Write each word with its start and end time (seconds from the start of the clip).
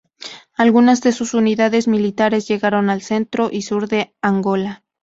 Algunas 0.57 1.01
de 1.03 1.11
sus 1.11 1.35
unidades 1.35 1.87
militares 1.87 2.47
llegaron 2.47 2.89
al 2.89 3.03
centro 3.03 3.49
y 3.51 3.61
sur 3.61 3.87
de 3.87 4.15
Angola. 4.19 4.83